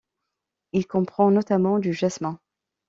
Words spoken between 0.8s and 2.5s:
comprend notamment du jasmin.